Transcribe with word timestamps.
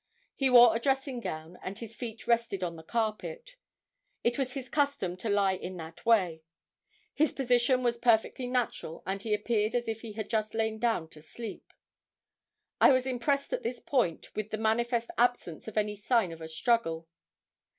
He 0.35 0.49
wore 0.49 0.75
a 0.75 0.79
dressing 0.79 1.19
gown 1.19 1.59
and 1.61 1.77
his 1.77 1.95
feet 1.95 2.25
rested 2.25 2.63
on 2.63 2.75
the 2.75 2.81
carpet. 2.81 3.55
It 4.23 4.35
was 4.35 4.53
his 4.53 4.67
custom 4.67 5.15
to 5.17 5.29
lie 5.29 5.53
in 5.53 5.77
that 5.77 6.07
way. 6.07 6.41
His 7.13 7.31
position 7.31 7.83
was 7.83 7.97
perfectly 7.99 8.47
natural 8.47 9.03
and 9.05 9.21
he 9.21 9.35
appeared 9.35 9.75
as 9.75 9.87
if 9.87 10.01
he 10.01 10.13
had 10.13 10.27
just 10.27 10.55
lain 10.55 10.79
down 10.79 11.07
to 11.09 11.21
sleep. 11.21 11.71
I 12.79 12.89
was 12.91 13.05
impressed 13.05 13.53
at 13.53 13.61
this 13.61 13.79
point 13.79 14.33
with 14.35 14.49
the 14.49 14.57
manifest 14.57 15.11
absence 15.19 15.67
of 15.67 15.77
any 15.77 15.95
sign 15.95 16.31
of 16.31 16.41
a 16.41 16.47
struggle. 16.47 17.07